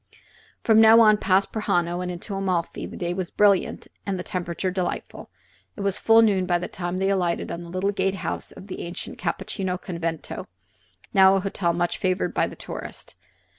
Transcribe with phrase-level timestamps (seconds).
[0.63, 4.71] From now on, past Prajano and into Amalfi, the day was brilliant and the temperature
[4.71, 5.29] delightful.
[5.75, 8.65] It was full noon by the time they alighted at the little gate house of
[8.65, 10.47] the ancient Cappuccini Convento,
[11.13, 13.13] now a hotel much favored by the tourist.